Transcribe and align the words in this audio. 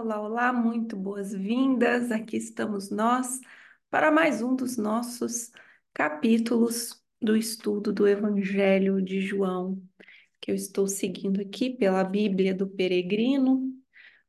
olá, 0.00 0.18
olá, 0.18 0.52
muito 0.52 0.96
boas-vindas. 0.96 2.10
Aqui 2.10 2.38
estamos 2.38 2.90
nós 2.90 3.38
para 3.90 4.10
mais 4.10 4.40
um 4.40 4.56
dos 4.56 4.78
nossos 4.78 5.52
capítulos 5.92 7.04
do 7.20 7.36
estudo 7.36 7.92
do 7.92 8.08
Evangelho 8.08 9.02
de 9.02 9.20
João, 9.20 9.78
que 10.40 10.50
eu 10.50 10.54
estou 10.54 10.86
seguindo 10.86 11.42
aqui 11.42 11.68
pela 11.68 12.02
Bíblia 12.02 12.54
do 12.54 12.66
Peregrino. 12.66 13.74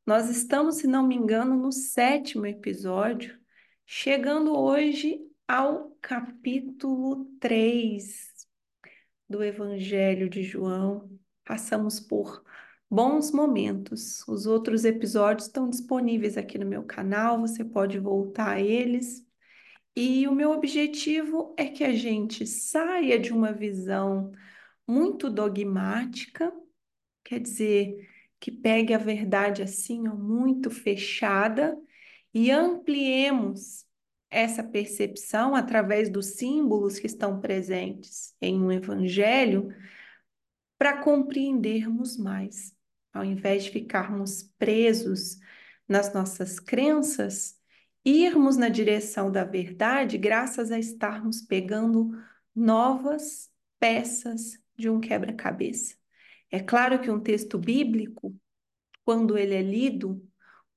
Nós 0.04 0.28
estamos, 0.28 0.76
se 0.76 0.86
não 0.86 1.06
me 1.06 1.14
engano, 1.14 1.56
no 1.56 1.72
sétimo 1.72 2.44
episódio, 2.44 3.40
chegando 3.86 4.54
hoje 4.54 5.20
ao 5.48 5.96
capítulo 6.02 7.24
3 7.40 8.46
do 9.26 9.42
Evangelho 9.42 10.28
de 10.28 10.42
João. 10.42 11.10
Passamos 11.46 11.98
por 11.98 12.44
bons 12.92 13.32
momentos. 13.32 14.22
Os 14.28 14.44
outros 14.44 14.84
episódios 14.84 15.46
estão 15.46 15.70
disponíveis 15.70 16.36
aqui 16.36 16.58
no 16.58 16.66
meu 16.66 16.84
canal, 16.84 17.40
você 17.40 17.64
pode 17.64 17.98
voltar 17.98 18.56
a 18.56 18.60
eles. 18.60 19.26
E 19.96 20.28
o 20.28 20.34
meu 20.34 20.50
objetivo 20.52 21.54
é 21.58 21.66
que 21.66 21.84
a 21.84 21.94
gente 21.94 22.46
saia 22.46 23.18
de 23.18 23.32
uma 23.32 23.50
visão 23.50 24.30
muito 24.86 25.30
dogmática, 25.30 26.52
quer 27.24 27.40
dizer, 27.40 27.96
que 28.38 28.50
pegue 28.50 28.92
a 28.92 28.98
verdade 28.98 29.62
assim, 29.62 30.06
ó, 30.06 30.14
muito 30.14 30.70
fechada, 30.70 31.78
e 32.34 32.50
ampliemos 32.50 33.86
essa 34.30 34.62
percepção 34.62 35.54
através 35.54 36.10
dos 36.10 36.34
símbolos 36.36 36.98
que 36.98 37.06
estão 37.06 37.40
presentes 37.40 38.34
em 38.40 38.60
um 38.60 38.70
evangelho 38.70 39.74
para 40.78 40.98
compreendermos 41.02 42.18
mais 42.18 42.74
ao 43.12 43.24
invés 43.24 43.64
de 43.64 43.70
ficarmos 43.70 44.42
presos 44.58 45.38
nas 45.88 46.12
nossas 46.12 46.58
crenças, 46.58 47.58
irmos 48.04 48.56
na 48.56 48.68
direção 48.68 49.30
da 49.30 49.44
verdade 49.44 50.18
graças 50.18 50.72
a 50.72 50.78
estarmos 50.78 51.42
pegando 51.42 52.10
novas 52.54 53.50
peças 53.78 54.58
de 54.76 54.88
um 54.88 55.00
quebra-cabeça. 55.00 55.96
É 56.50 56.60
claro 56.60 57.00
que 57.00 57.10
um 57.10 57.20
texto 57.20 57.58
bíblico, 57.58 58.34
quando 59.04 59.38
ele 59.38 59.54
é 59.54 59.62
lido 59.62 60.22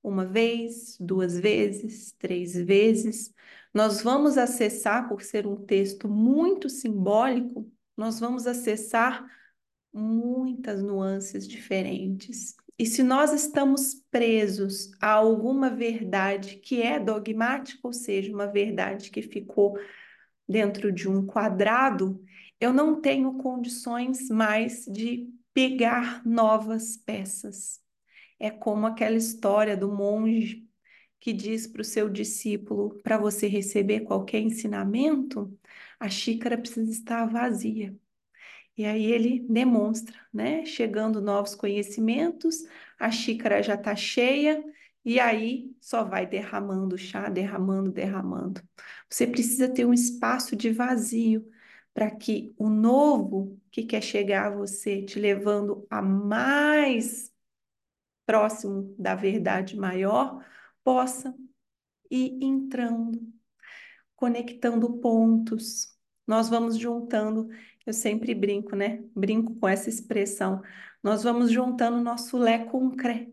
uma 0.02 0.25
vez, 0.25 0.97
duas 0.99 1.38
vezes, 1.39 2.14
três 2.14 2.53
vezes, 2.55 3.33
nós 3.73 4.02
vamos 4.02 4.38
acessar, 4.38 5.09
por 5.09 5.22
ser 5.22 5.47
um 5.47 5.55
texto 5.55 6.08
muito 6.08 6.70
simbólico, 6.70 7.70
nós 7.97 8.20
vamos 8.20 8.47
acessar 8.47 9.25
muitas 9.96 10.84
nuances 10.84 11.48
diferentes. 11.48 12.56
E 12.78 12.86
se 12.86 13.02
nós 13.02 13.32
estamos 13.32 13.96
presos 14.12 14.92
a 15.00 15.12
alguma 15.12 15.70
verdade 15.70 16.58
que 16.58 16.82
é 16.82 17.00
dogmática, 17.00 17.80
ou 17.84 17.94
seja, 17.94 18.34
uma 18.34 18.48
verdade 18.48 19.10
que 19.10 19.22
ficou 19.22 19.80
dentro 20.48 20.92
de 20.92 21.10
um 21.10 21.26
quadrado, 21.26 22.22
eu 22.60 22.73
não 22.73 23.00
tenho 23.00 23.38
condições 23.38 24.30
mais 24.30 24.86
de 24.86 25.34
pegar 25.54 26.22
novas 26.26 26.98
peças. 26.98 27.82
É 28.38 28.52
como 28.52 28.86
aquela 28.86 29.16
história 29.16 29.78
do 29.78 29.90
monge 29.90 30.68
que 31.22 31.32
diz 31.32 31.66
para 31.66 31.82
o 31.82 31.86
seu 31.86 32.10
discípulo: 32.10 33.00
para 33.02 33.18
você 33.18 33.48
receber 33.48 34.02
qualquer 34.02 34.42
ensinamento, 34.42 35.58
a 35.98 36.10
xícara 36.10 36.58
precisa 36.58 36.92
estar 36.92 37.26
vazia. 37.26 37.96
E 38.78 38.86
aí 38.86 39.06
ele 39.06 39.45
demonstra, 39.50 40.16
né? 40.34 40.66
Chegando 40.66 41.22
novos 41.22 41.56
conhecimentos, 41.56 42.64
a 43.00 43.09
xícara 43.12 43.64
já 43.64 43.76
está 43.76 43.95
cheia, 43.95 44.64
e 45.04 45.20
aí 45.20 45.73
só 45.80 46.04
vai 46.04 46.26
derramando 46.26 46.98
chá, 46.98 47.30
derramando, 47.30 47.92
derramando. 47.92 48.62
Você 49.09 49.28
precisa 49.28 49.70
ter 49.72 49.86
um 49.86 49.94
espaço 49.94 50.56
de 50.56 50.72
vazio 50.72 51.48
para 51.94 52.11
que 52.11 52.54
o 52.58 52.70
novo 52.70 53.60
que 53.72 53.83
quer 53.86 54.02
chegar 54.02 54.48
a 54.48 54.55
você, 54.55 55.02
te 55.04 55.20
levando 55.20 55.86
a 55.89 56.02
mais 56.02 57.32
próximo 58.26 58.95
da 58.98 59.16
verdade 59.16 59.78
maior, 59.78 60.44
possa 60.83 61.33
ir 62.10 62.38
entrando, 62.44 63.22
conectando 64.16 64.99
pontos. 64.99 65.95
Nós 66.28 66.49
vamos 66.49 66.78
juntando 66.78 67.49
eu 67.86 67.94
sempre 67.94 68.34
brinco, 68.34 68.76
né? 68.76 69.04
Brinco 69.16 69.56
com 69.56 69.68
essa 69.68 69.90
expressão. 69.90 70.62
Nós 71.04 71.23
vamos 71.23 71.52
juntando 71.52 72.02
nosso 72.02 72.38
lé 72.38 72.66
com 72.66 72.92
cré. 72.96 73.30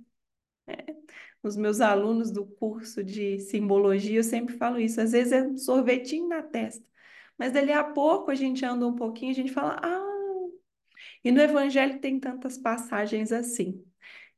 É. 0.67 0.95
Os 1.43 1.57
meus 1.57 1.81
alunos 1.81 2.31
do 2.31 2.47
curso 2.47 3.03
de 3.03 3.41
simbologia, 3.41 4.19
eu 4.21 4.25
sempre 4.25 4.57
falo 4.57 4.79
isso. 4.81 5.01
Às 5.01 5.13
vezes 5.13 5.33
é 5.33 5.43
um 5.43 5.57
sorvetinho 5.59 6.29
na 6.29 6.43
testa. 6.43 6.85
Mas 7.39 7.53
dali 7.53 7.73
a 7.73 7.85
pouco 7.85 8.31
a 8.31 8.35
gente 8.35 8.65
anda 8.65 8.87
um 8.87 8.95
pouquinho, 8.95 9.33
a 9.33 9.35
gente 9.35 9.53
fala, 9.53 9.81
ah. 9.83 10.09
E 11.25 11.31
no 11.33 11.41
Evangelho 11.41 12.01
tem 12.01 12.21
tantas 12.21 12.59
passagens 12.59 13.33
assim, 13.33 13.85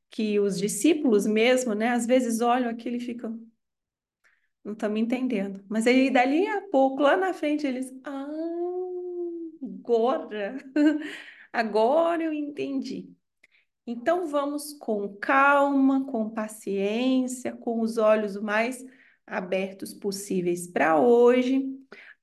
que 0.09 0.39
os 0.39 0.57
discípulos 0.57 1.27
mesmo, 1.27 1.73
né, 1.75 1.89
às 1.89 2.05
vezes 2.05 2.41
olham 2.41 2.69
aquilo 2.69 2.95
e 2.97 2.99
ficam, 2.99 3.39
não 4.63 4.73
estão 4.73 4.89
me 4.89 4.99
entendendo. 4.99 5.63
Mas 5.69 5.85
aí 5.87 6.09
dali 6.09 6.47
a 6.47 6.61
pouco, 6.69 7.03
lá 7.03 7.15
na 7.17 7.33
frente, 7.33 7.67
eles, 7.67 7.91
ah, 8.03 8.27
agora, 9.85 10.57
agora 11.53 12.23
eu 12.23 12.33
entendi. 12.33 13.13
Então 13.85 14.27
vamos 14.27 14.73
com 14.73 15.15
calma, 15.17 16.05
com 16.07 16.29
paciência, 16.29 17.55
com 17.55 17.81
os 17.81 17.97
olhos 17.97 18.35
mais 18.35 18.83
abertos 19.27 19.93
possíveis 19.93 20.67
para 20.67 20.99
hoje, 20.99 21.63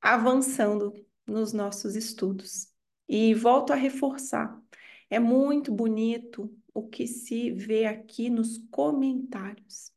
avançando 0.01 0.93
nos 1.25 1.53
nossos 1.53 1.95
estudos. 1.95 2.67
E 3.09 3.33
volto 3.33 3.73
a 3.73 3.77
reforçar, 3.77 4.61
é 5.09 5.21
muito 5.21 5.71
bonito 5.73 6.53
o 6.75 6.89
que 6.89 7.07
se 7.07 7.53
vê 7.53 7.85
aqui 7.85 8.29
nos 8.29 8.59
comentários. 8.71 9.93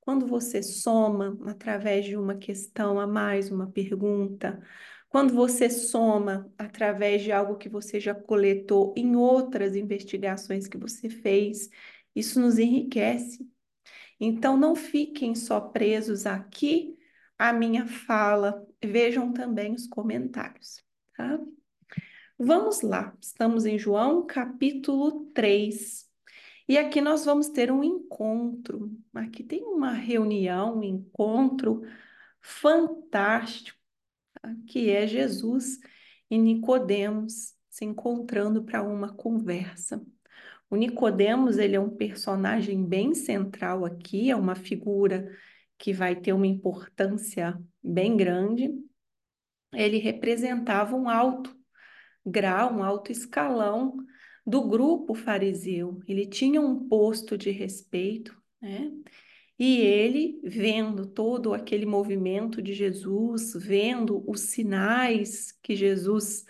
Quando 0.00 0.26
você 0.26 0.62
soma 0.62 1.38
através 1.46 2.04
de 2.04 2.16
uma 2.16 2.34
questão 2.34 2.98
a 2.98 3.06
mais, 3.06 3.50
uma 3.50 3.70
pergunta, 3.70 4.60
quando 5.08 5.34
você 5.34 5.70
soma 5.70 6.52
através 6.58 7.22
de 7.22 7.32
algo 7.32 7.56
que 7.56 7.68
você 7.68 7.98
já 7.98 8.14
coletou 8.14 8.94
em 8.96 9.16
outras 9.16 9.74
investigações 9.74 10.68
que 10.68 10.76
você 10.76 11.08
fez, 11.08 11.68
isso 12.14 12.40
nos 12.40 12.58
enriquece. 12.58 13.48
Então, 14.20 14.56
não 14.56 14.74
fiquem 14.74 15.34
só 15.34 15.60
presos 15.60 16.26
aqui 16.26 16.96
à 17.38 17.52
minha 17.52 17.86
fala, 17.86 18.66
vejam 18.84 19.32
também 19.32 19.72
os 19.72 19.86
comentários, 19.86 20.82
tá? 21.16 21.38
Vamos 22.38 22.82
lá, 22.82 23.16
estamos 23.20 23.66
em 23.66 23.78
João 23.78 24.26
capítulo 24.26 25.26
3. 25.34 26.06
E 26.68 26.76
aqui 26.76 27.00
nós 27.00 27.24
vamos 27.24 27.48
ter 27.48 27.72
um 27.72 27.82
encontro. 27.82 28.92
Aqui 29.14 29.42
tem 29.42 29.64
uma 29.64 29.92
reunião, 29.92 30.78
um 30.78 30.82
encontro 30.82 31.82
fantástico 32.40 33.77
que 34.66 34.90
é 34.90 35.06
Jesus 35.06 35.78
e 36.30 36.38
Nicodemos 36.38 37.54
se 37.70 37.84
encontrando 37.84 38.64
para 38.64 38.82
uma 38.82 39.14
conversa. 39.14 40.04
O 40.70 40.76
Nicodemos, 40.76 41.58
ele 41.58 41.76
é 41.76 41.80
um 41.80 41.96
personagem 41.96 42.84
bem 42.84 43.14
central 43.14 43.84
aqui, 43.84 44.30
é 44.30 44.36
uma 44.36 44.54
figura 44.54 45.30
que 45.78 45.92
vai 45.92 46.16
ter 46.16 46.32
uma 46.32 46.46
importância 46.46 47.58
bem 47.82 48.16
grande. 48.16 48.70
Ele 49.72 49.98
representava 49.98 50.96
um 50.96 51.08
alto 51.08 51.56
grau, 52.24 52.74
um 52.74 52.82
alto 52.82 53.12
escalão 53.12 53.96
do 54.44 54.66
grupo 54.68 55.14
fariseu. 55.14 56.00
Ele 56.06 56.26
tinha 56.26 56.60
um 56.60 56.88
posto 56.88 57.38
de 57.38 57.50
respeito, 57.50 58.36
né? 58.60 58.90
E 59.58 59.80
ele, 59.80 60.40
vendo 60.44 61.06
todo 61.06 61.52
aquele 61.52 61.84
movimento 61.84 62.62
de 62.62 62.72
Jesus, 62.72 63.54
vendo 63.54 64.22
os 64.30 64.40
sinais 64.40 65.52
que 65.62 65.74
Jesus 65.74 66.44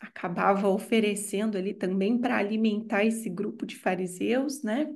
acabava 0.00 0.68
oferecendo 0.68 1.56
ali 1.56 1.74
também 1.74 2.18
para 2.18 2.38
alimentar 2.38 3.04
esse 3.04 3.28
grupo 3.28 3.64
de 3.64 3.76
fariseus, 3.76 4.62
né? 4.62 4.92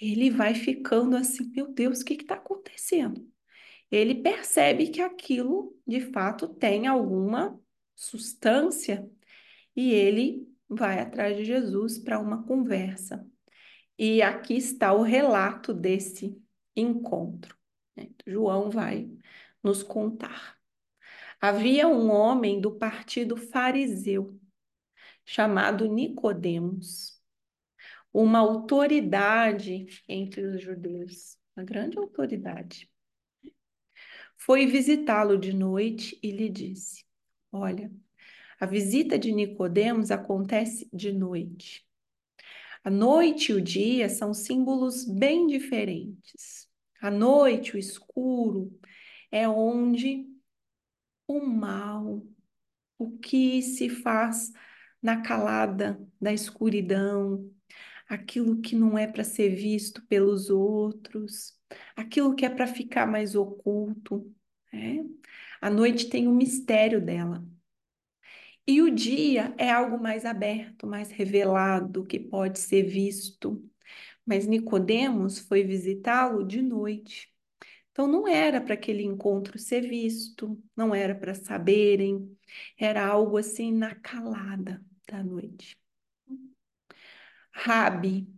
Ele 0.00 0.30
vai 0.30 0.54
ficando 0.54 1.16
assim, 1.16 1.50
meu 1.54 1.72
Deus, 1.72 2.00
o 2.00 2.04
que 2.04 2.14
está 2.14 2.34
acontecendo? 2.34 3.26
Ele 3.90 4.14
percebe 4.16 4.88
que 4.88 5.00
aquilo 5.00 5.74
de 5.86 6.00
fato 6.00 6.48
tem 6.48 6.86
alguma 6.86 7.58
substância 7.94 9.08
e 9.74 9.92
ele 9.92 10.46
vai 10.68 11.00
atrás 11.00 11.36
de 11.36 11.44
Jesus 11.44 11.98
para 11.98 12.18
uma 12.18 12.44
conversa. 12.44 13.26
E 13.98 14.20
aqui 14.20 14.54
está 14.56 14.92
o 14.92 15.02
relato 15.02 15.72
desse 15.72 16.36
encontro. 16.76 17.56
Né? 17.96 18.10
João 18.26 18.70
vai 18.70 19.10
nos 19.62 19.82
contar. 19.82 20.56
Havia 21.40 21.88
um 21.88 22.10
homem 22.10 22.60
do 22.60 22.76
partido 22.76 23.36
fariseu 23.36 24.38
chamado 25.24 25.86
Nicodemos, 25.86 27.20
uma 28.12 28.38
autoridade 28.38 29.86
entre 30.08 30.46
os 30.46 30.62
judeus. 30.62 31.36
uma 31.56 31.64
grande 31.64 31.98
autoridade. 31.98 32.90
Foi 34.36 34.66
visitá-lo 34.66 35.38
de 35.38 35.52
noite 35.52 36.18
e 36.22 36.30
lhe 36.30 36.48
disse: 36.48 37.04
Olha, 37.50 37.90
a 38.60 38.66
visita 38.66 39.18
de 39.18 39.32
Nicodemos 39.32 40.10
acontece 40.10 40.88
de 40.92 41.12
noite. 41.12 41.86
A 42.84 42.90
noite 42.90 43.50
e 43.50 43.54
o 43.54 43.60
dia 43.60 44.08
são 44.08 44.32
símbolos 44.32 45.04
bem 45.04 45.46
diferentes. 45.46 46.65
A 47.00 47.10
noite, 47.10 47.76
o 47.76 47.78
escuro, 47.78 48.78
é 49.30 49.48
onde 49.48 50.26
o 51.26 51.40
mal, 51.44 52.22
o 52.98 53.18
que 53.18 53.62
se 53.62 53.88
faz 53.88 54.52
na 55.02 55.22
calada 55.22 56.00
da 56.20 56.32
escuridão, 56.32 57.50
aquilo 58.08 58.60
que 58.60 58.74
não 58.76 58.96
é 58.96 59.06
para 59.06 59.24
ser 59.24 59.50
visto 59.50 60.04
pelos 60.06 60.50
outros, 60.50 61.54
aquilo 61.96 62.34
que 62.34 62.46
é 62.46 62.50
para 62.50 62.66
ficar 62.66 63.06
mais 63.06 63.34
oculto. 63.34 64.32
Né? 64.72 65.04
A 65.60 65.70
noite 65.70 66.08
tem 66.08 66.28
o 66.28 66.34
mistério 66.34 67.00
dela. 67.04 67.44
E 68.66 68.82
o 68.82 68.90
dia 68.90 69.54
é 69.58 69.70
algo 69.70 69.98
mais 69.98 70.24
aberto, 70.24 70.86
mais 70.86 71.10
revelado, 71.10 72.04
que 72.04 72.18
pode 72.18 72.58
ser 72.58 72.82
visto. 72.82 73.62
Mas 74.26 74.46
Nicodemos 74.46 75.38
foi 75.38 75.62
visitá-lo 75.62 76.44
de 76.44 76.60
noite. 76.60 77.32
Então 77.92 78.06
não 78.06 78.28
era 78.28 78.60
para 78.60 78.74
aquele 78.74 79.02
encontro 79.02 79.58
ser 79.58 79.88
visto, 79.88 80.62
não 80.76 80.94
era 80.94 81.14
para 81.14 81.34
saberem, 81.34 82.36
era 82.78 83.06
algo 83.06 83.38
assim 83.38 83.72
na 83.72 83.94
calada 83.94 84.84
da 85.08 85.22
noite. 85.22 85.78
Rabi, 87.52 88.28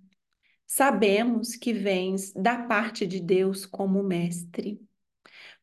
sabemos 0.64 1.56
que 1.56 1.73
vens 1.73 2.32
da 2.35 2.67
parte 2.67 3.05
de 3.05 3.19
Deus 3.19 3.67
como 3.67 4.00
mestre, 4.02 4.81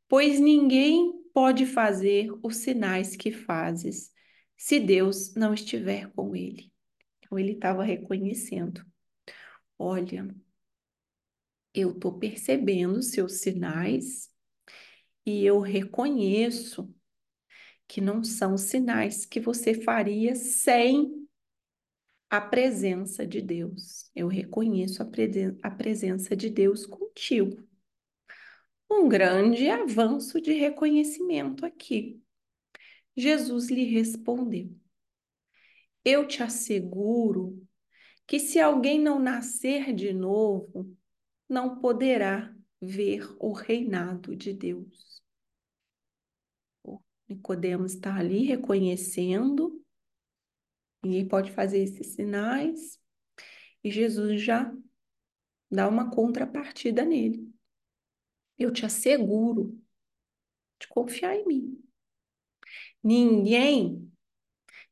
pois 0.10 0.42
ninguém 0.42 1.13
pode 1.33 1.66
fazer 1.66 2.30
os 2.44 2.57
sinais 2.57 3.16
que 3.16 3.31
fazes 3.31 4.12
se 4.57 4.80
Deus 4.80 5.33
não 5.36 5.54
estiver 5.54 6.12
com 6.12 6.36
ele. 6.36 6.72
Então 7.19 7.39
ele 7.39 7.54
estava 7.54 7.83
reconhecendo: 7.83 8.86
olha, 9.77 10.27
eu 11.74 11.92
estou 11.92 12.18
percebendo 12.18 13.01
seus 13.01 13.42
sinais 13.42 14.33
e 15.25 15.44
eu 15.45 15.60
reconheço 15.60 16.94
que 17.88 18.01
não 18.01 18.24
são 18.24 18.57
sinais 18.57 19.25
que 19.25 19.39
você 19.39 19.74
faria 19.74 20.36
sem 20.36 21.27
a 22.30 22.42
presença 22.42 23.25
de 23.25 23.42
Deus. 23.42 24.10
Eu 24.16 24.27
reconheço 24.27 25.01
a, 25.01 25.06
presen 25.06 25.57
a 25.62 25.69
presença 25.69 26.36
de 26.36 26.50
Deus 26.50 26.86
contigo. 26.86 27.63
Um 28.89 29.07
grande 29.07 29.69
avanço 29.69 30.39
de 30.39 30.54
reconhecimento 30.54 31.66
aqui. 31.66 32.22
Jesus 33.16 33.69
lhe 33.69 33.86
respondeu: 33.86 34.75
Eu 36.04 36.27
te 36.27 36.44
asseguro 36.44 37.66
que 38.27 38.39
se 38.39 38.60
alguém 38.60 39.00
não 39.00 39.19
nascer 39.19 39.94
de 39.94 40.12
novo, 40.13 40.95
não 41.48 41.80
poderá 41.80 42.54
ver 42.81 43.27
o 43.39 43.51
reinado 43.51 44.36
de 44.36 44.54
Deus. 44.54 45.24
Nicodemos 47.27 47.94
está 47.94 48.16
ali 48.16 48.44
reconhecendo 48.44 49.86
Ninguém 51.06 51.27
pode 51.27 51.51
fazer 51.51 51.83
esses 51.83 52.16
sinais. 52.16 53.00
E 53.83 53.92
Jesus 53.92 54.42
já 54.42 54.75
dá 55.69 55.88
uma 55.88 56.10
contrapartida 56.10 57.06
nele. 57.06 57.54
Eu 58.57 58.74
te 58.74 58.88
asseguro 58.88 59.80
de 60.80 60.88
confiar 60.88 61.36
em 61.36 61.45
mim. 61.45 61.83
Ninguém, 63.04 64.12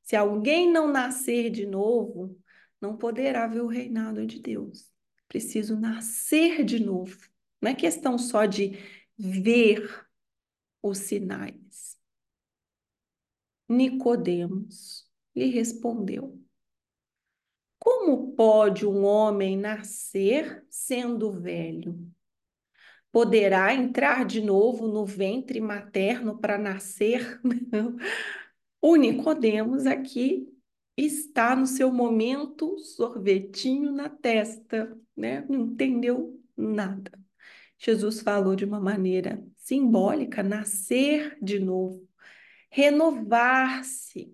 se 0.03 0.15
alguém 0.15 0.71
não 0.71 0.87
nascer 0.87 1.49
de 1.49 1.65
novo, 1.65 2.39
não 2.83 2.97
poderá 2.97 3.47
ver 3.47 3.61
o 3.61 3.67
reinado 3.67 4.27
de 4.27 4.41
Deus. 4.41 4.91
Preciso 5.29 5.79
nascer 5.79 6.65
de 6.65 6.83
novo. 6.83 7.17
Não 7.61 7.71
é 7.71 7.73
questão 7.73 8.17
só 8.17 8.45
de 8.45 8.77
ver 9.17 10.05
os 10.81 10.97
sinais. 10.97 11.97
Nicodemos 13.69 15.09
lhe 15.33 15.45
respondeu: 15.45 16.37
Como 17.79 18.33
pode 18.33 18.85
um 18.85 19.05
homem 19.05 19.55
nascer 19.55 20.65
sendo 20.69 21.31
velho? 21.31 21.97
Poderá 23.13 23.73
entrar 23.73 24.25
de 24.25 24.41
novo 24.41 24.89
no 24.89 25.05
ventre 25.05 25.61
materno 25.61 26.37
para 26.37 26.57
nascer? 26.57 27.39
o 28.81 28.95
Nicodemos 28.97 29.85
aqui 29.85 30.52
está 30.95 31.55
no 31.55 31.65
seu 31.65 31.91
momento 31.91 32.77
sorvetinho 32.79 33.91
na 33.91 34.09
testa, 34.09 34.97
né? 35.15 35.45
Não 35.49 35.61
entendeu 35.67 36.39
nada. 36.55 37.11
Jesus 37.77 38.21
falou 38.21 38.55
de 38.55 38.65
uma 38.65 38.79
maneira 38.79 39.43
simbólica, 39.57 40.43
nascer 40.43 41.37
de 41.41 41.59
novo, 41.59 42.07
renovar-se, 42.69 44.33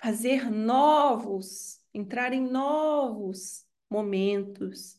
fazer 0.00 0.50
novos, 0.50 1.80
entrar 1.92 2.32
em 2.32 2.40
novos 2.40 3.66
momentos. 3.90 4.98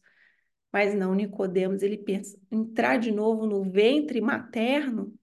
Mas 0.72 0.94
não, 0.94 1.16
Nicodemos, 1.16 1.82
ele 1.82 1.98
pensa, 1.98 2.38
entrar 2.52 2.98
de 2.98 3.12
novo 3.12 3.46
no 3.46 3.64
ventre 3.64 4.20
materno? 4.20 5.14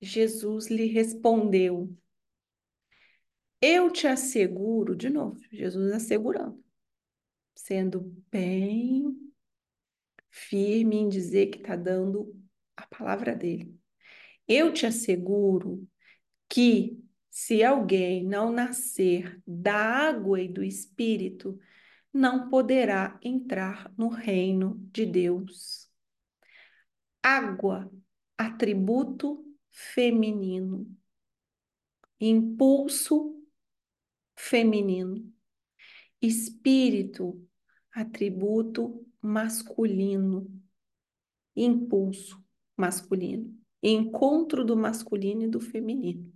Jesus 0.00 0.68
lhe 0.68 0.86
respondeu: 0.86 1.96
Eu 3.68 3.90
te 3.90 4.06
asseguro, 4.06 4.94
de 4.94 5.10
novo, 5.10 5.40
Jesus 5.50 5.90
assegurando, 5.90 6.64
sendo 7.52 8.00
bem 8.30 9.12
firme 10.30 10.98
em 10.98 11.08
dizer 11.08 11.46
que 11.46 11.58
está 11.58 11.74
dando 11.74 12.32
a 12.76 12.86
palavra 12.86 13.34
dele. 13.34 13.76
Eu 14.46 14.72
te 14.72 14.86
asseguro 14.86 15.84
que 16.48 16.96
se 17.28 17.64
alguém 17.64 18.24
não 18.24 18.52
nascer 18.52 19.42
da 19.44 19.74
água 19.74 20.40
e 20.40 20.46
do 20.46 20.62
espírito, 20.62 21.58
não 22.12 22.48
poderá 22.48 23.18
entrar 23.20 23.92
no 23.98 24.06
reino 24.06 24.78
de 24.92 25.04
Deus. 25.04 25.90
Água, 27.20 27.90
atributo 28.38 29.44
feminino. 29.72 30.88
Impulso 32.20 33.35
feminino. 34.48 35.32
Espírito, 36.22 37.44
atributo 37.92 39.04
masculino. 39.20 40.46
Impulso 41.54 42.42
masculino. 42.76 43.54
Encontro 43.82 44.64
do 44.64 44.76
masculino 44.76 45.42
e 45.42 45.48
do 45.48 45.60
feminino. 45.60 46.32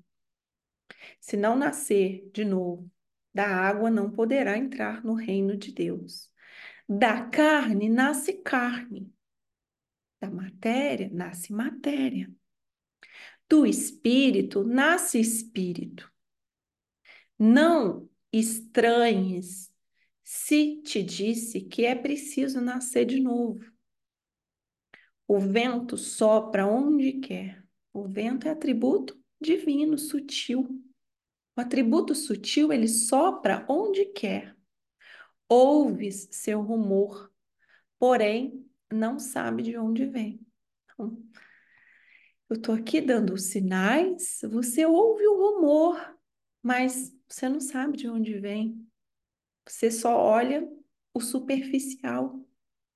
Se 1.20 1.36
não 1.36 1.56
nascer 1.56 2.28
de 2.32 2.44
novo 2.44 2.90
da 3.32 3.46
água, 3.46 3.90
não 3.90 4.10
poderá 4.10 4.58
entrar 4.58 5.04
no 5.04 5.14
reino 5.14 5.56
de 5.56 5.72
Deus. 5.72 6.30
Da 6.88 7.28
carne 7.28 7.88
nasce 7.88 8.42
carne. 8.42 9.12
Da 10.20 10.28
matéria 10.28 11.08
nasce 11.12 11.52
matéria. 11.52 12.30
Do 13.48 13.64
espírito 13.64 14.64
nasce 14.64 15.20
espírito. 15.20 16.09
Não 17.42 18.06
estranhes 18.30 19.72
se 20.22 20.82
te 20.82 21.02
disse 21.02 21.62
que 21.62 21.86
é 21.86 21.94
preciso 21.94 22.60
nascer 22.60 23.06
de 23.06 23.18
novo. 23.18 23.64
O 25.26 25.38
vento 25.40 25.96
sopra 25.96 26.66
onde 26.66 27.14
quer. 27.14 27.66
O 27.94 28.06
vento 28.06 28.46
é 28.46 28.50
atributo 28.50 29.18
divino, 29.40 29.96
sutil. 29.96 30.68
O 31.56 31.62
atributo 31.62 32.14
sutil, 32.14 32.74
ele 32.74 32.86
sopra 32.86 33.64
onde 33.66 34.04
quer. 34.04 34.54
Ouves 35.48 36.28
seu 36.30 36.60
rumor, 36.60 37.32
porém 37.98 38.68
não 38.92 39.18
sabe 39.18 39.62
de 39.62 39.78
onde 39.78 40.04
vem. 40.04 40.46
Então, 40.84 41.24
eu 42.50 42.56
estou 42.56 42.74
aqui 42.74 43.00
dando 43.00 43.32
os 43.32 43.44
sinais, 43.44 44.42
você 44.42 44.84
ouve 44.84 45.26
o 45.26 45.36
rumor, 45.36 46.18
mas 46.62 47.18
você 47.30 47.48
não 47.48 47.60
sabe 47.60 47.96
de 47.96 48.08
onde 48.08 48.38
vem. 48.40 48.84
Você 49.66 49.88
só 49.88 50.16
olha 50.16 50.68
o 51.14 51.20
superficial, 51.20 52.44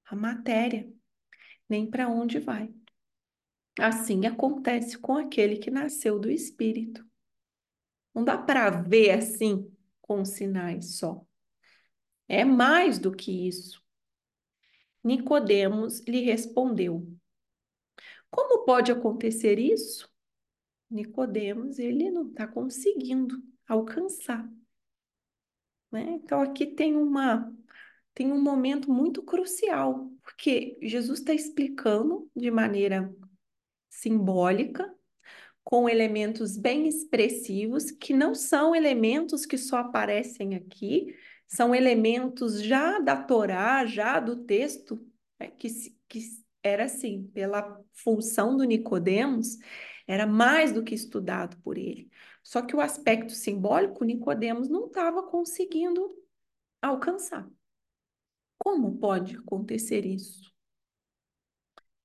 a 0.04 0.16
matéria, 0.16 0.92
nem 1.68 1.88
para 1.88 2.08
onde 2.08 2.40
vai. 2.40 2.74
Assim 3.78 4.26
acontece 4.26 4.98
com 4.98 5.16
aquele 5.16 5.58
que 5.58 5.70
nasceu 5.70 6.18
do 6.18 6.28
Espírito. 6.28 7.08
Não 8.12 8.24
dá 8.24 8.36
para 8.36 8.70
ver 8.70 9.12
assim 9.12 9.72
com 10.00 10.24
sinais 10.24 10.96
só. 10.96 11.24
É 12.26 12.44
mais 12.44 12.98
do 12.98 13.12
que 13.12 13.46
isso. 13.46 13.80
Nicodemos 15.02 16.00
lhe 16.00 16.22
respondeu: 16.22 17.06
Como 18.30 18.64
pode 18.64 18.90
acontecer 18.90 19.58
isso? 19.58 20.08
Nicodemos, 20.90 21.78
ele 21.78 22.10
não 22.10 22.28
está 22.28 22.46
conseguindo 22.46 23.42
alcançar. 23.68 24.48
Né? 25.90 26.18
Então 26.22 26.40
aqui 26.40 26.66
tem 26.66 26.96
uma 26.96 27.52
tem 28.14 28.32
um 28.32 28.40
momento 28.40 28.92
muito 28.92 29.24
crucial, 29.24 30.08
porque 30.22 30.78
Jesus 30.80 31.18
está 31.18 31.34
explicando 31.34 32.30
de 32.34 32.48
maneira 32.48 33.12
simbólica, 33.90 34.94
com 35.64 35.88
elementos 35.88 36.56
bem 36.56 36.86
expressivos, 36.86 37.90
que 37.90 38.14
não 38.14 38.34
são 38.34 38.74
elementos 38.74 39.44
que 39.44 39.58
só 39.58 39.78
aparecem 39.78 40.54
aqui, 40.54 41.16
são 41.48 41.74
elementos 41.74 42.62
já 42.62 43.00
da 43.00 43.16
Torá, 43.16 43.84
já 43.86 44.20
do 44.20 44.44
texto, 44.44 45.04
né, 45.40 45.48
que, 45.48 45.68
que 46.08 46.20
era 46.62 46.84
assim, 46.84 47.24
pela 47.32 47.80
função 47.92 48.56
do 48.56 48.64
Nicodemos, 48.64 49.58
era 50.06 50.26
mais 50.26 50.72
do 50.72 50.82
que 50.84 50.94
estudado 50.94 51.56
por 51.62 51.78
ele. 51.78 52.10
Só 52.42 52.62
que 52.62 52.76
o 52.76 52.80
aspecto 52.80 53.32
simbólico, 53.32 54.04
Nicodemos 54.04 54.68
não 54.68 54.86
estava 54.86 55.22
conseguindo 55.22 56.14
alcançar. 56.80 57.48
Como 58.58 58.98
pode 58.98 59.36
acontecer 59.36 60.04
isso? 60.04 60.52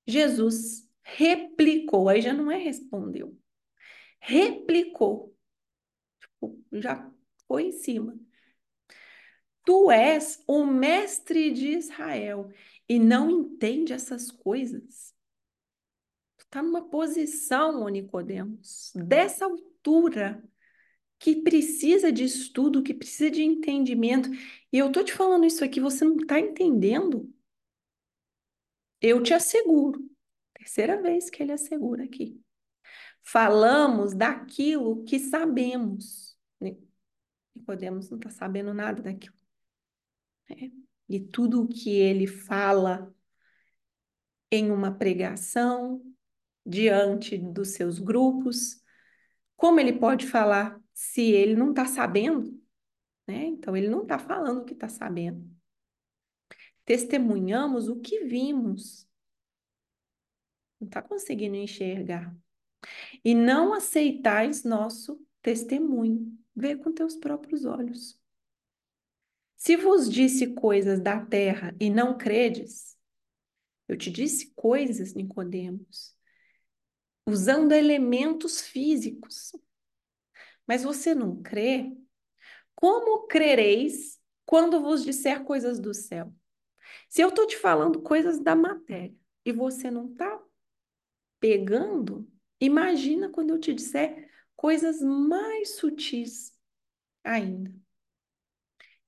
Jesus 0.08 0.88
replicou, 1.03 2.10
aí 2.10 2.22
já 2.22 2.34
não 2.34 2.51
é 2.51 2.58
respondeu, 2.58 3.38
replicou, 4.20 5.36
tipo, 6.20 6.63
já 6.74 7.12
foi 7.48 7.68
em 7.68 7.72
cima. 7.72 8.18
Tu 9.65 9.91
és 9.91 10.44
o 10.48 10.65
mestre 10.65 11.51
de 11.51 11.68
Israel 11.70 12.50
e 12.88 12.98
não 12.98 13.29
entende 13.29 13.94
essas 13.94 14.32
coisas. 14.32 15.13
Está 16.50 16.63
numa 16.63 16.89
posição, 16.89 17.84
ô 17.84 17.89
Nicodemos, 17.89 18.91
dessa 18.96 19.46
altura, 19.46 20.44
que 21.20 21.44
precisa 21.44 22.12
de 22.12 22.24
estudo, 22.24 22.82
que 22.82 22.91
precisa 22.91 23.29
de 23.29 23.44
entendimento. 23.44 24.32
E 24.74 24.77
eu 24.79 24.91
tô 24.91 25.03
te 25.03 25.13
falando 25.13 25.46
isso 25.46 25.63
aqui, 25.63 25.79
você 25.79 26.03
não 26.03 26.15
está 26.15 26.39
entendendo? 26.39 27.32
Eu 29.00 29.22
te 29.22 29.32
asseguro, 29.32 30.10
terceira 30.56 31.00
vez 31.00 31.29
que 31.29 31.44
ele 31.44 31.51
assegura 31.51 32.03
aqui. 32.03 32.41
Falamos 33.22 34.15
daquilo 34.15 35.03
que 35.03 35.20
sabemos. 35.20 36.36
Nicodemos 37.53 38.10
não 38.10 38.18
está 38.18 38.32
sabendo 38.32 38.74
nada 38.74 39.03
daquilo. 39.03 39.36
É. 40.50 40.72
E 41.08 41.20
tudo 41.20 41.62
o 41.62 41.68
que 41.68 41.91
ele 41.91 42.25
fala 42.25 43.13
em 44.51 44.72
uma 44.72 44.91
pregação, 44.91 46.01
diante 46.66 47.38
dos 47.38 47.70
seus 47.70 48.00
grupos, 48.00 48.82
como 49.56 49.80
ele 49.80 49.94
pode 49.94 50.28
falar 50.28 50.80
se 50.94 51.22
ele 51.32 51.56
não 51.56 51.72
está 51.72 51.86
sabendo? 51.86 52.60
Né? 53.28 53.46
Então, 53.46 53.75
ele 53.75 53.89
não 53.89 54.04
está 54.04 54.18
falando 54.18 54.62
o 54.62 54.66
que 54.66 54.74
está 54.74 54.89
sabendo. 54.89 55.48
Testemunhamos 56.86 57.88
o 57.88 58.00
que 58.00 58.25
vimos. 58.25 59.08
Não 60.80 60.88
está 60.88 61.01
conseguindo 61.01 61.56
enxergar. 61.56 62.36
E 63.24 63.36
não 63.36 63.74
aceitais 63.74 64.63
nosso 64.63 65.24
testemunho. 65.42 66.38
Vê 66.56 66.75
com 66.75 66.92
teus 66.92 67.16
próprios 67.16 67.66
olhos. 67.66 68.20
Se 69.56 69.75
vos 69.75 70.10
disse 70.10 70.54
coisas 70.54 71.01
da 71.01 71.24
terra 71.24 71.75
e 71.80 71.89
não 71.89 72.18
credes, 72.18 72.98
eu 73.88 73.98
te 73.98 74.10
disse 74.10 74.54
coisas, 74.56 75.13
Nicodemos, 75.13 76.16
usando 77.29 77.71
elementos 77.71 78.62
físicos. 78.62 79.51
Mas 80.67 80.83
você 80.83 81.15
não 81.15 81.41
crê? 81.41 81.95
Como 82.75 83.27
crereis 83.27 84.19
quando 84.45 84.81
vos 84.81 85.03
disser 85.03 85.43
coisas 85.43 85.79
do 85.79 85.93
céu? 85.93 86.33
Se 87.07 87.21
eu 87.21 87.29
estou 87.29 87.45
te 87.45 87.57
falando 87.57 88.01
coisas 88.01 88.39
da 88.39 88.55
matéria 88.55 89.15
e 89.45 89.51
você 89.51 89.89
não 89.91 90.07
está 90.12 90.41
pegando, 91.39 92.29
imagina 92.59 93.29
quando 93.29 93.51
eu 93.51 93.59
te 93.59 93.74
disser 93.74 94.29
coisas 94.55 95.01
mais 95.01 95.75
sutis 95.75 96.53
ainda. 97.24 97.74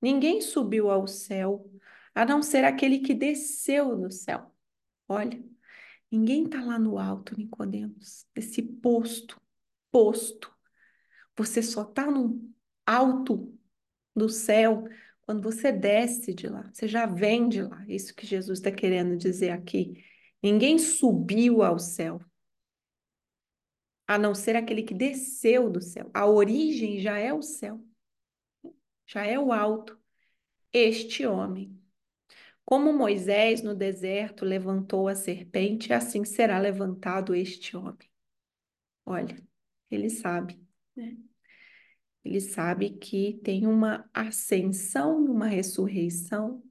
Ninguém 0.01 0.41
subiu 0.41 0.89
ao 0.89 1.07
céu, 1.07 1.69
a 2.15 2.25
não 2.25 2.41
ser 2.41 2.63
aquele 2.63 2.99
que 2.99 3.13
desceu 3.13 3.95
do 3.95 4.11
céu. 4.11 4.51
Olha, 5.07 5.43
ninguém 6.11 6.43
está 6.43 6.63
lá 6.63 6.77
no 6.77 6.97
alto, 6.97 7.37
Nicodemos, 7.37 8.25
esse 8.35 8.61
posto, 8.61 9.41
posto. 9.91 10.53
Você 11.37 11.63
só 11.63 11.83
está 11.83 12.09
no 12.11 12.53
alto 12.85 13.57
do 14.15 14.29
céu 14.29 14.83
quando 15.21 15.41
você 15.41 15.71
desce 15.71 16.33
de 16.33 16.47
lá. 16.47 16.69
Você 16.73 16.87
já 16.87 17.05
vem 17.05 17.47
de 17.47 17.61
lá. 17.61 17.85
Isso 17.87 18.13
que 18.13 18.25
Jesus 18.27 18.59
está 18.59 18.71
querendo 18.71 19.17
dizer 19.17 19.51
aqui. 19.51 20.03
Ninguém 20.43 20.77
subiu 20.77 21.63
ao 21.63 21.79
céu, 21.79 22.19
a 24.07 24.17
não 24.17 24.35
ser 24.35 24.55
aquele 24.55 24.83
que 24.83 24.93
desceu 24.93 25.69
do 25.69 25.81
céu. 25.81 26.11
A 26.13 26.25
origem 26.25 26.99
já 26.99 27.17
é 27.17 27.33
o 27.33 27.41
céu 27.41 27.81
já 29.11 29.25
é 29.25 29.37
o 29.37 29.51
alto, 29.51 29.99
este 30.71 31.27
homem. 31.27 31.77
Como 32.71 32.93
Moisés 32.93 33.61
no 33.61 33.75
deserto 33.75 34.45
levantou 34.45 35.09
a 35.09 35.13
serpente, 35.13 35.91
assim 35.91 36.23
será 36.23 36.57
levantado 36.57 37.35
este 37.35 37.75
homem. 37.75 38.09
Olha, 39.05 39.35
ele 39.89 40.09
sabe, 40.09 40.57
né? 40.95 41.17
Ele 42.23 42.39
sabe 42.39 42.91
que 42.91 43.41
tem 43.43 43.67
uma 43.67 44.09
ascensão, 44.13 45.21
uma 45.21 45.47
ressurreição 45.47 46.63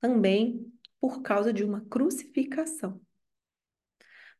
também 0.00 0.72
por 0.98 1.20
causa 1.20 1.52
de 1.52 1.62
uma 1.62 1.82
crucificação, 1.82 2.98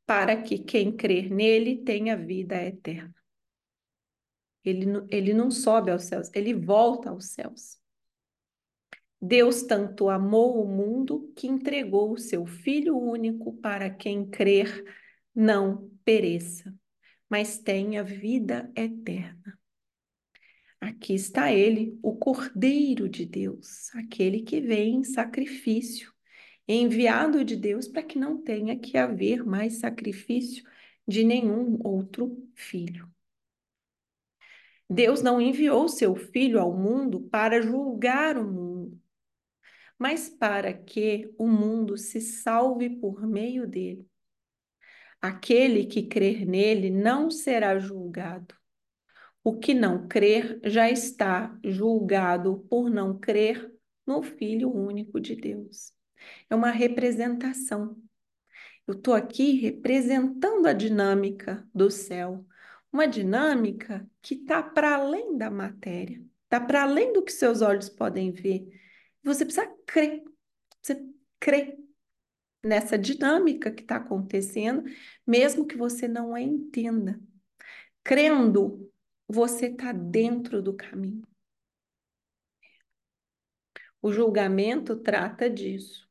para 0.06 0.42
que 0.42 0.60
quem 0.60 0.96
crer 0.96 1.30
nele 1.30 1.84
tenha 1.84 2.16
vida 2.16 2.56
eterna. 2.56 3.14
Ele, 4.64 4.86
ele 5.10 5.34
não 5.34 5.50
sobe 5.50 5.90
aos 5.90 6.04
céus, 6.04 6.30
ele 6.32 6.54
volta 6.54 7.10
aos 7.10 7.26
céus. 7.26 7.81
Deus 9.24 9.62
tanto 9.62 10.08
amou 10.08 10.60
o 10.60 10.66
mundo 10.66 11.32
que 11.36 11.46
entregou 11.46 12.12
o 12.12 12.18
seu 12.18 12.44
Filho 12.44 12.98
único 12.98 13.52
para 13.58 13.88
quem 13.88 14.28
crer 14.28 14.84
não 15.32 15.88
pereça, 16.04 16.74
mas 17.30 17.56
tenha 17.56 18.02
vida 18.02 18.68
eterna. 18.74 19.56
Aqui 20.80 21.14
está 21.14 21.52
ele, 21.52 21.96
o 22.02 22.16
Cordeiro 22.16 23.08
de 23.08 23.24
Deus, 23.24 23.94
aquele 23.94 24.42
que 24.42 24.60
vem 24.60 24.96
em 24.96 25.04
sacrifício, 25.04 26.12
enviado 26.66 27.44
de 27.44 27.54
Deus 27.54 27.86
para 27.86 28.02
que 28.02 28.18
não 28.18 28.42
tenha 28.42 28.76
que 28.76 28.98
haver 28.98 29.44
mais 29.44 29.74
sacrifício 29.78 30.64
de 31.06 31.22
nenhum 31.22 31.78
outro 31.84 32.44
filho. 32.56 33.08
Deus 34.90 35.22
não 35.22 35.40
enviou 35.40 35.88
seu 35.88 36.14
filho 36.16 36.60
ao 36.60 36.76
mundo 36.76 37.20
para 37.20 37.62
julgar 37.62 38.36
o 38.36 38.44
mundo, 38.44 38.71
mas 40.02 40.28
para 40.28 40.72
que 40.74 41.32
o 41.38 41.46
mundo 41.46 41.96
se 41.96 42.20
salve 42.20 42.90
por 42.90 43.24
meio 43.24 43.68
dele. 43.68 44.04
Aquele 45.20 45.86
que 45.86 46.02
crer 46.02 46.44
nele 46.44 46.90
não 46.90 47.30
será 47.30 47.78
julgado. 47.78 48.52
O 49.44 49.56
que 49.60 49.72
não 49.72 50.08
crer 50.08 50.58
já 50.64 50.90
está 50.90 51.56
julgado 51.62 52.66
por 52.68 52.90
não 52.90 53.16
crer 53.16 53.72
no 54.04 54.24
Filho 54.24 54.74
único 54.74 55.20
de 55.20 55.36
Deus. 55.36 55.92
É 56.50 56.54
uma 56.56 56.72
representação. 56.72 57.96
Eu 58.88 58.94
estou 58.94 59.14
aqui 59.14 59.52
representando 59.52 60.66
a 60.66 60.72
dinâmica 60.72 61.64
do 61.72 61.88
céu, 61.92 62.44
uma 62.92 63.06
dinâmica 63.06 64.04
que 64.20 64.34
está 64.34 64.64
para 64.64 64.96
além 64.96 65.38
da 65.38 65.48
matéria, 65.48 66.20
está 66.42 66.58
para 66.58 66.82
além 66.82 67.12
do 67.12 67.22
que 67.22 67.30
seus 67.30 67.62
olhos 67.62 67.88
podem 67.88 68.32
ver. 68.32 68.81
Você 69.24 69.44
precisa 69.44 69.66
crer, 69.86 70.22
você 70.80 71.04
crê 71.38 71.78
nessa 72.62 72.98
dinâmica 72.98 73.70
que 73.70 73.82
está 73.82 73.96
acontecendo, 73.96 74.84
mesmo 75.26 75.66
que 75.66 75.76
você 75.76 76.06
não 76.06 76.34
a 76.34 76.40
entenda. 76.40 77.20
Crendo, 78.04 78.90
você 79.28 79.66
está 79.66 79.92
dentro 79.92 80.62
do 80.62 80.74
caminho. 80.74 81.26
O 84.00 84.12
julgamento 84.12 84.96
trata 84.96 85.48
disso. 85.48 86.08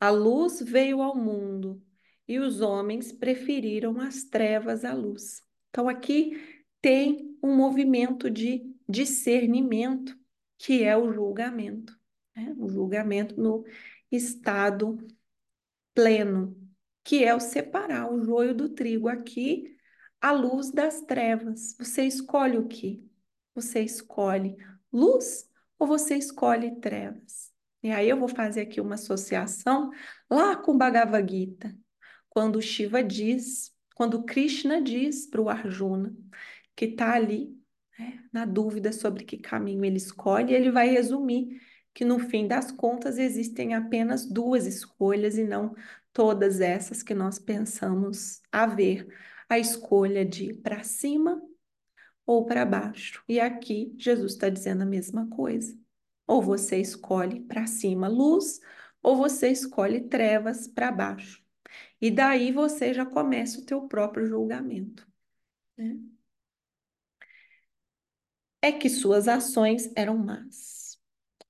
A 0.00 0.10
luz 0.10 0.60
veio 0.60 1.02
ao 1.02 1.14
mundo 1.14 1.82
e 2.26 2.38
os 2.38 2.60
homens 2.60 3.12
preferiram 3.12 4.00
as 4.00 4.24
trevas 4.24 4.84
à 4.84 4.94
luz. 4.94 5.42
Então, 5.68 5.88
aqui 5.88 6.64
tem 6.80 7.38
um 7.42 7.54
movimento 7.54 8.30
de 8.30 8.74
discernimento, 8.88 10.18
que 10.58 10.82
é 10.82 10.96
o 10.96 11.12
julgamento, 11.12 11.98
julgamento 12.84 13.40
no 13.40 13.64
estado 14.10 14.98
pleno, 15.94 16.56
que 17.02 17.24
é 17.24 17.34
o 17.34 17.40
separar 17.40 18.12
o 18.12 18.22
joio 18.22 18.54
do 18.54 18.68
trigo 18.68 19.08
aqui, 19.08 19.76
a 20.20 20.32
luz 20.32 20.70
das 20.70 21.02
trevas. 21.02 21.76
Você 21.78 22.04
escolhe 22.04 22.58
o 22.58 22.66
que? 22.66 23.04
Você 23.54 23.80
escolhe 23.80 24.56
luz 24.92 25.48
ou 25.78 25.86
você 25.86 26.16
escolhe 26.16 26.80
trevas? 26.80 27.52
E 27.82 27.90
aí 27.90 28.08
eu 28.08 28.18
vou 28.18 28.28
fazer 28.28 28.62
aqui 28.62 28.80
uma 28.80 28.94
associação 28.94 29.90
lá 30.30 30.56
com 30.56 30.76
Bhagavad 30.76 31.30
Gita, 31.30 31.76
quando 32.30 32.60
Shiva 32.62 33.02
diz, 33.02 33.72
quando 33.94 34.24
Krishna 34.24 34.80
diz 34.80 35.26
para 35.26 35.42
o 35.42 35.48
Arjuna 35.48 36.14
que 36.74 36.86
está 36.86 37.12
ali 37.12 37.56
né, 37.98 38.24
na 38.32 38.44
dúvida 38.44 38.92
sobre 38.92 39.24
que 39.24 39.38
caminho 39.38 39.84
ele 39.84 39.98
escolhe, 39.98 40.54
ele 40.54 40.70
vai 40.70 40.88
resumir 40.88 41.60
que 41.94 42.04
no 42.04 42.18
fim 42.18 42.46
das 42.48 42.72
contas 42.72 43.18
existem 43.18 43.74
apenas 43.74 44.26
duas 44.26 44.66
escolhas 44.66 45.38
e 45.38 45.44
não 45.44 45.74
todas 46.12 46.60
essas 46.60 47.02
que 47.02 47.14
nós 47.14 47.38
pensamos 47.38 48.42
haver. 48.52 49.06
A 49.48 49.58
escolha 49.58 50.24
de 50.24 50.54
para 50.54 50.82
cima 50.82 51.40
ou 52.26 52.46
para 52.46 52.64
baixo. 52.64 53.22
E 53.28 53.38
aqui 53.40 53.94
Jesus 53.98 54.32
está 54.32 54.48
dizendo 54.48 54.82
a 54.82 54.86
mesma 54.86 55.28
coisa. 55.28 55.78
Ou 56.26 56.42
você 56.42 56.78
escolhe 56.78 57.40
para 57.40 57.66
cima 57.66 58.08
luz, 58.08 58.60
ou 59.02 59.16
você 59.16 59.50
escolhe 59.50 60.00
trevas 60.08 60.66
para 60.66 60.90
baixo. 60.90 61.44
E 62.00 62.10
daí 62.10 62.52
você 62.52 62.94
já 62.94 63.04
começa 63.06 63.60
o 63.60 63.64
teu 63.64 63.86
próprio 63.88 64.26
julgamento. 64.26 65.06
Né? 65.76 65.98
É 68.62 68.72
que 68.72 68.88
suas 68.88 69.28
ações 69.28 69.92
eram 69.94 70.16
más. 70.16 70.83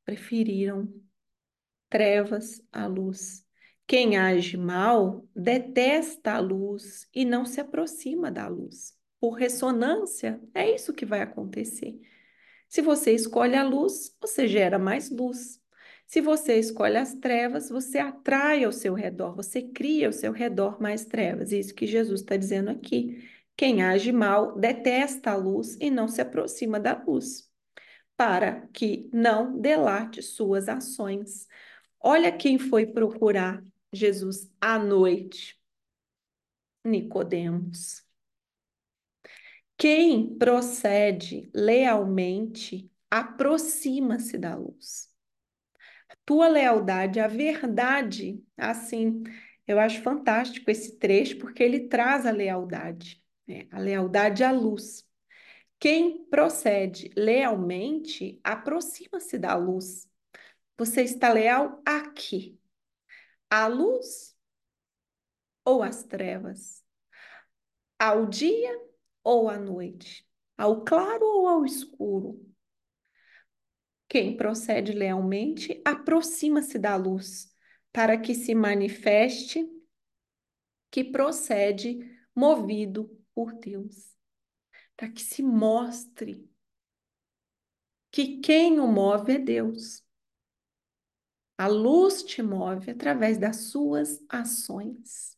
Preferiram 0.04 0.92
trevas 1.88 2.60
à 2.72 2.86
luz. 2.86 3.44
Quem 3.86 4.16
age 4.16 4.56
mal 4.56 5.26
detesta 5.34 6.32
a 6.32 6.38
luz 6.38 7.08
e 7.14 7.24
não 7.24 7.44
se 7.44 7.60
aproxima 7.60 8.30
da 8.30 8.48
luz. 8.48 8.94
Por 9.20 9.32
ressonância, 9.32 10.40
é 10.54 10.74
isso 10.74 10.92
que 10.92 11.06
vai 11.06 11.20
acontecer. 11.20 11.98
Se 12.68 12.82
você 12.82 13.12
escolhe 13.12 13.54
a 13.54 13.62
luz, 13.62 14.16
você 14.20 14.48
gera 14.48 14.78
mais 14.78 15.10
luz. 15.10 15.60
Se 16.06 16.20
você 16.20 16.58
escolhe 16.58 16.96
as 16.96 17.14
trevas, 17.14 17.68
você 17.68 17.98
atrai 17.98 18.64
ao 18.64 18.72
seu 18.72 18.94
redor, 18.94 19.34
você 19.34 19.62
cria 19.62 20.06
ao 20.06 20.12
seu 20.12 20.32
redor 20.32 20.80
mais 20.80 21.04
trevas. 21.04 21.52
Isso 21.52 21.74
que 21.74 21.86
Jesus 21.86 22.20
está 22.20 22.36
dizendo 22.36 22.70
aqui. 22.70 23.28
Quem 23.56 23.82
age 23.82 24.12
mal 24.12 24.58
detesta 24.58 25.30
a 25.30 25.36
luz 25.36 25.76
e 25.80 25.90
não 25.90 26.08
se 26.08 26.20
aproxima 26.20 26.80
da 26.80 27.00
luz, 27.06 27.48
para 28.16 28.66
que 28.68 29.08
não 29.12 29.58
delate 29.60 30.22
suas 30.22 30.68
ações. 30.68 31.46
Olha 32.00 32.30
quem 32.30 32.58
foi 32.58 32.86
procurar 32.86 33.62
Jesus 33.92 34.50
à 34.60 34.78
noite. 34.78 35.58
Nicodemos. 36.84 38.04
Quem 39.76 40.36
procede 40.38 41.50
lealmente 41.54 42.90
aproxima-se 43.10 44.38
da 44.38 44.54
luz. 44.54 45.12
Tua 46.24 46.48
lealdade, 46.48 47.20
a 47.20 47.26
verdade, 47.26 48.42
assim, 48.56 49.22
eu 49.66 49.78
acho 49.78 50.02
fantástico 50.02 50.70
esse 50.70 50.98
trecho 50.98 51.38
porque 51.38 51.62
ele 51.62 51.88
traz 51.88 52.26
a 52.26 52.30
lealdade, 52.30 53.22
né? 53.46 53.66
a 53.70 53.78
lealdade 53.78 54.44
à 54.44 54.50
luz. 54.50 55.06
Quem 55.78 56.24
procede 56.26 57.10
lealmente 57.16 58.40
aproxima-se 58.42 59.38
da 59.38 59.54
luz. 59.54 60.08
Você 60.78 61.02
está 61.02 61.32
leal 61.32 61.80
aqui? 61.84 62.58
À 63.50 63.66
luz 63.66 64.36
ou 65.64 65.82
às 65.82 66.02
trevas? 66.04 66.84
Ao 67.98 68.26
dia 68.26 68.80
ou 69.22 69.48
à 69.48 69.58
noite? 69.58 70.26
Ao 70.56 70.84
claro 70.84 71.24
ou 71.24 71.48
ao 71.48 71.64
escuro? 71.64 72.44
Quem 74.08 74.36
procede 74.36 74.92
lealmente 74.92 75.80
aproxima-se 75.84 76.78
da 76.78 76.94
luz, 76.96 77.52
para 77.92 78.16
que 78.18 78.34
se 78.34 78.54
manifeste 78.54 79.64
que 80.90 81.02
procede 81.02 81.98
movido 82.34 83.10
por 83.34 83.52
Deus, 83.54 84.13
para 84.96 85.08
que 85.08 85.22
se 85.22 85.42
mostre 85.42 86.48
que 88.10 88.38
quem 88.38 88.78
o 88.78 88.86
move 88.86 89.32
é 89.32 89.38
Deus. 89.38 90.02
A 91.58 91.66
luz 91.66 92.22
te 92.22 92.42
move 92.42 92.90
através 92.90 93.38
das 93.38 93.56
suas 93.56 94.24
ações. 94.28 95.36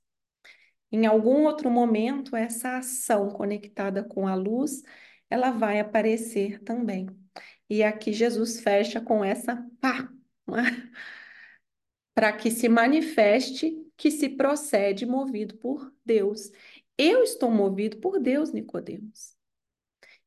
Em 0.90 1.06
algum 1.06 1.44
outro 1.44 1.70
momento, 1.70 2.36
essa 2.36 2.78
ação 2.78 3.30
conectada 3.30 4.04
com 4.04 4.26
a 4.26 4.34
luz, 4.34 4.82
ela 5.28 5.50
vai 5.50 5.80
aparecer 5.80 6.62
também. 6.62 7.08
E 7.68 7.82
aqui 7.82 8.12
Jesus 8.12 8.60
fecha 8.60 9.00
com 9.00 9.24
essa 9.24 9.56
pá, 9.80 10.10
para 12.14 12.32
que 12.32 12.50
se 12.50 12.68
manifeste 12.68 13.84
que 13.96 14.10
se 14.10 14.28
procede 14.28 15.06
movido 15.06 15.56
por 15.56 15.92
Deus. 16.04 16.50
Eu 16.96 17.22
estou 17.22 17.50
movido 17.50 17.98
por 17.98 18.20
Deus, 18.20 18.52
Nicodemos. 18.52 19.35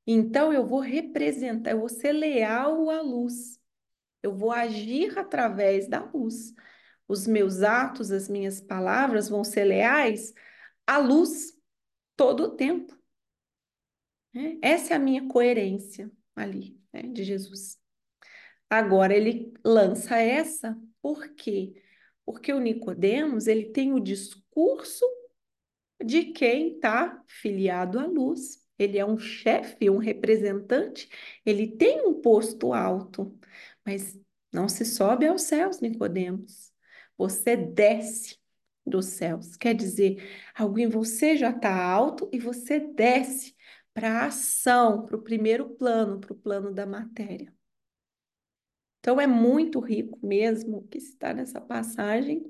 Então 0.05 0.51
eu 0.51 0.65
vou 0.65 0.79
representar, 0.79 1.71
eu 1.71 1.79
vou 1.79 1.89
ser 1.89 2.11
leal 2.11 2.89
à 2.89 3.01
luz. 3.01 3.59
Eu 4.21 4.35
vou 4.35 4.51
agir 4.51 5.17
através 5.17 5.87
da 5.87 6.03
luz. 6.03 6.53
Os 7.07 7.25
meus 7.25 7.61
atos, 7.61 8.11
as 8.11 8.27
minhas 8.27 8.61
palavras 8.61 9.29
vão 9.29 9.43
ser 9.43 9.63
leais 9.63 10.33
a 10.85 10.97
luz 10.97 11.53
todo 12.15 12.43
o 12.43 12.55
tempo. 12.55 12.97
Né? 14.33 14.57
Essa 14.61 14.93
é 14.93 14.97
a 14.97 14.99
minha 14.99 15.27
coerência 15.27 16.11
ali, 16.35 16.79
né, 16.91 17.03
de 17.03 17.23
Jesus. 17.23 17.77
Agora 18.69 19.15
ele 19.15 19.53
lança 19.63 20.17
essa, 20.17 20.79
por 21.01 21.29
quê? 21.35 21.81
Porque 22.25 22.53
o 22.53 22.59
Nicodemos, 22.59 23.47
ele 23.47 23.71
tem 23.71 23.93
o 23.93 23.99
discurso 23.99 25.05
de 26.03 26.25
quem 26.25 26.75
está 26.75 27.23
filiado 27.27 27.99
à 27.99 28.05
luz. 28.05 28.63
Ele 28.79 28.97
é 28.97 29.05
um 29.05 29.17
chefe, 29.19 29.89
um 29.89 29.97
representante, 29.97 31.09
ele 31.45 31.67
tem 31.67 32.07
um 32.07 32.21
posto 32.21 32.73
alto, 32.73 33.37
mas 33.85 34.17
não 34.51 34.69
se 34.69 34.85
sobe 34.85 35.27
aos 35.27 35.43
céus, 35.43 35.81
Nicodemos. 35.81 36.71
Você 37.17 37.57
desce 37.57 38.37
dos 38.85 39.05
céus. 39.07 39.55
Quer 39.55 39.75
dizer, 39.75 40.23
algo 40.55 40.79
em 40.79 40.87
você 40.87 41.37
já 41.37 41.51
está 41.51 41.75
alto 41.75 42.29
e 42.31 42.39
você 42.39 42.79
desce 42.79 43.55
para 43.93 44.21
a 44.21 44.25
ação, 44.27 45.05
para 45.05 45.15
o 45.17 45.21
primeiro 45.21 45.69
plano, 45.71 46.19
para 46.19 46.33
o 46.33 46.35
plano 46.35 46.73
da 46.73 46.85
matéria. 46.85 47.53
Então 48.99 49.19
é 49.19 49.27
muito 49.27 49.79
rico 49.79 50.19
mesmo 50.25 50.87
que 50.87 50.97
está 50.97 51.33
nessa 51.33 51.61
passagem. 51.61 52.43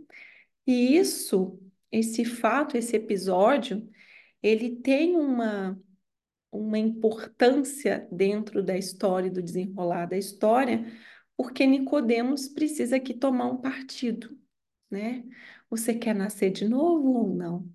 E 0.65 0.97
isso, 0.97 1.59
esse 1.91 2.25
fato, 2.25 2.77
esse 2.77 2.95
episódio, 2.95 3.87
ele 4.41 4.75
tem 4.77 5.15
uma 5.15 5.79
uma 6.51 6.77
importância 6.77 8.07
dentro 8.12 8.63
da 8.63 8.77
história 8.77 9.29
do 9.31 9.41
desenrolar 9.41 10.05
da 10.07 10.17
história, 10.17 10.85
porque 11.38 11.65
Nicodemos 11.65 12.47
precisa 12.47 12.97
aqui 12.97 13.13
tomar 13.13 13.45
um 13.47 13.57
partido, 13.57 14.38
né? 14.89 15.23
Você 15.69 15.93
quer 15.93 16.15
nascer 16.15 16.51
de 16.51 16.67
novo 16.67 17.09
ou 17.13 17.35
não? 17.35 17.69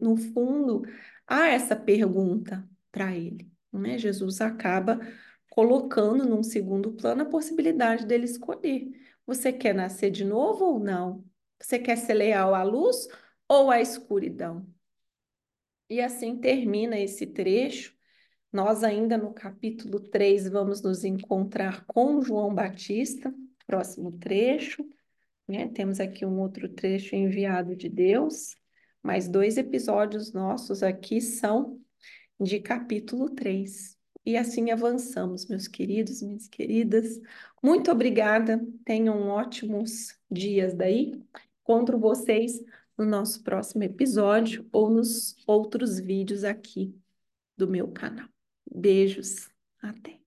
No 0.00 0.16
fundo, 0.16 0.82
há 1.26 1.48
essa 1.48 1.76
pergunta 1.76 2.68
para 2.90 3.14
ele. 3.16 3.50
Né? 3.72 3.98
Jesus 3.98 4.40
acaba 4.40 5.00
colocando 5.50 6.24
num 6.26 6.42
segundo 6.42 6.92
plano 6.92 7.22
a 7.22 7.26
possibilidade 7.26 8.04
dele 8.06 8.24
escolher. 8.24 8.90
Você 9.26 9.52
quer 9.52 9.74
nascer 9.74 10.10
de 10.10 10.24
novo 10.24 10.64
ou 10.64 10.80
não? 10.80 11.24
Você 11.60 11.78
quer 11.78 11.96
ser 11.96 12.14
leal 12.14 12.54
à 12.54 12.62
luz 12.64 13.06
ou 13.48 13.70
à 13.70 13.80
escuridão? 13.80 14.66
E 15.88 16.00
assim 16.00 16.36
termina 16.36 16.98
esse 16.98 17.26
trecho. 17.26 17.94
Nós, 18.52 18.84
ainda 18.84 19.18
no 19.18 19.32
capítulo 19.32 20.00
3, 20.00 20.48
vamos 20.48 20.80
nos 20.80 21.04
encontrar 21.04 21.84
com 21.86 22.22
João 22.22 22.54
Batista, 22.54 23.34
próximo 23.66 24.12
trecho. 24.12 24.86
Né? 25.46 25.68
Temos 25.68 26.00
aqui 26.00 26.24
um 26.24 26.40
outro 26.40 26.68
trecho 26.68 27.14
enviado 27.16 27.76
de 27.76 27.88
Deus, 27.88 28.56
mas 29.02 29.28
dois 29.28 29.58
episódios 29.58 30.32
nossos 30.32 30.82
aqui 30.82 31.20
são 31.20 31.80
de 32.40 32.60
capítulo 32.60 33.30
3. 33.30 33.96
E 34.26 34.36
assim 34.38 34.70
avançamos, 34.70 35.46
meus 35.46 35.68
queridos, 35.68 36.22
minhas 36.22 36.48
queridas. 36.48 37.20
Muito 37.62 37.90
obrigada. 37.90 38.64
Tenham 38.84 39.28
ótimos 39.28 40.18
dias 40.30 40.74
daí. 40.74 41.12
Encontro 41.62 41.98
vocês 41.98 42.58
no 42.96 43.04
nosso 43.04 43.42
próximo 43.42 43.82
episódio 43.82 44.66
ou 44.72 44.90
nos 44.90 45.36
outros 45.46 45.98
vídeos 45.98 46.44
aqui 46.44 46.94
do 47.56 47.68
meu 47.68 47.88
canal. 47.88 48.28
Beijos. 48.70 49.48
Até. 49.80 50.23